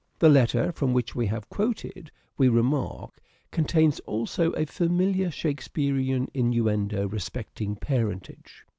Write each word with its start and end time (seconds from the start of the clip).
The 0.17 0.29
letter 0.29 0.71
from 0.71 0.93
which 0.93 1.13
we 1.15 1.27
have 1.27 1.47
quoted, 1.47 2.09
we 2.35 2.49
remark, 2.49 3.21
contains 3.51 3.99
also 3.99 4.49
a 4.53 4.65
familiar 4.65 5.29
Shakespearean 5.29 6.27
innuendo 6.33 7.07
respecting 7.07 7.75
parentage. 7.75 8.65